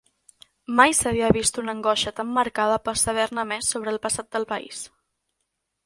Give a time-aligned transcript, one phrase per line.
[0.79, 4.85] Mai s'havia vist una angoixa tan marcada per saber-ne més sobre el passat del país.